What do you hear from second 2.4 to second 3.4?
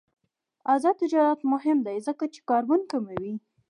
کاربن کموي.